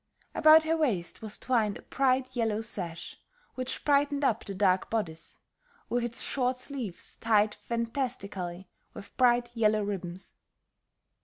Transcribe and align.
About 0.33 0.63
her 0.63 0.75
waist 0.75 1.21
was 1.21 1.37
twined 1.37 1.77
a 1.77 1.83
bright 1.83 2.35
yellow 2.35 2.61
sash 2.61 3.19
which 3.53 3.85
brightened 3.85 4.25
up 4.25 4.43
the 4.43 4.55
dark 4.55 4.89
bodice, 4.89 5.37
with 5.89 6.03
its 6.03 6.23
short 6.23 6.57
sleeves 6.57 7.17
tied 7.17 7.53
fantastically 7.53 8.67
with 8.95 9.15
bright 9.15 9.51
yellow 9.53 9.83
ribbons. 9.83 10.33